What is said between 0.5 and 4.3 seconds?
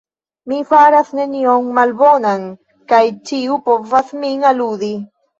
Mi faras nenion malbonan, kaj ĉiu povas